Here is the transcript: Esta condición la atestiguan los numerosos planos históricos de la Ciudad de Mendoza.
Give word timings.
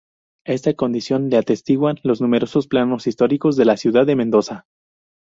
Esta 0.45 0.73
condición 0.73 1.29
la 1.29 1.37
atestiguan 1.37 1.97
los 2.01 2.21
numerosos 2.21 2.65
planos 2.67 3.05
históricos 3.05 3.55
de 3.55 3.65
la 3.65 3.77
Ciudad 3.77 4.07
de 4.07 4.15
Mendoza. 4.15 4.65